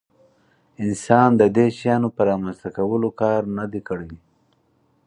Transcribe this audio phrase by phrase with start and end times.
[0.83, 4.13] انسان د دې شیانو په رامنځته کولو کار نه دی کړی.